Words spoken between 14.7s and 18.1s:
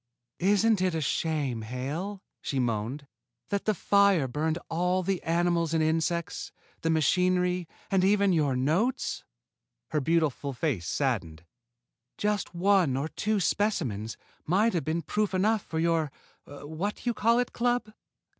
have been proof enough for your What You Call It Club!"